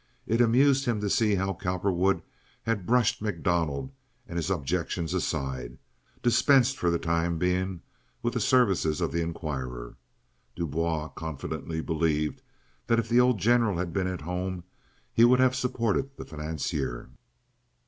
[0.25, 2.23] It amused him to see how Cowperwood
[2.63, 3.91] had brushed MacDonald
[4.27, 7.83] and his objections aside—dispensed for the time being
[8.23, 9.97] with the services of the Inquirer.
[10.55, 12.41] Du Bois confidently believed
[12.87, 14.63] that if the old General had been at home
[15.13, 17.11] he would have supported the financier.